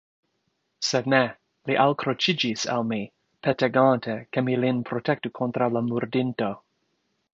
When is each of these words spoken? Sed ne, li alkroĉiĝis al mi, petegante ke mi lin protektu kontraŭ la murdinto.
Sed 0.85 1.09
ne, 1.13 1.19
li 1.71 1.75
alkroĉiĝis 1.83 2.63
al 2.77 2.87
mi, 2.93 2.99
petegante 3.49 4.17
ke 4.37 4.43
mi 4.49 4.57
lin 4.65 4.81
protektu 4.91 5.33
kontraŭ 5.41 5.69
la 5.79 5.85
murdinto. 5.93 6.51